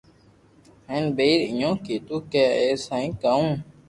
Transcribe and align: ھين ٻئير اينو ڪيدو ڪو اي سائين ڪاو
ھين 0.89 1.03
ٻئير 1.17 1.37
اينو 1.47 1.69
ڪيدو 1.85 2.17
ڪو 2.31 2.43
اي 2.61 2.67
سائين 2.85 3.11
ڪاو 3.23 3.41